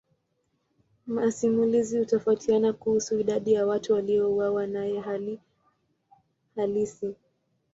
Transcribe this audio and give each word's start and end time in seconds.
Masimulizi 1.07 1.99
hutofautiana 1.99 2.73
kuhusu 2.73 3.19
idadi 3.19 3.53
ya 3.53 3.65
watu 3.67 3.93
waliouawa 3.93 4.67
naye 4.67 4.99
hali 4.99 5.39
halisi. 6.55 7.15